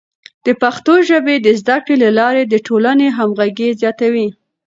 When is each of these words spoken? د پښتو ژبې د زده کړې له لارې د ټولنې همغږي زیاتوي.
د 0.45 0.47
پښتو 0.61 0.93
ژبې 1.09 1.35
د 1.41 1.47
زده 1.61 1.77
کړې 1.83 1.95
له 2.03 2.09
لارې 2.19 2.43
د 2.47 2.55
ټولنې 2.67 3.07
همغږي 3.17 3.69
زیاتوي. 3.81 4.27